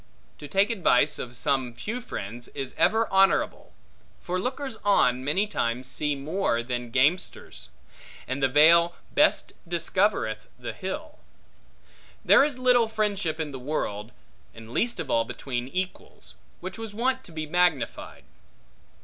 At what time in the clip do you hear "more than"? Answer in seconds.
6.15-6.89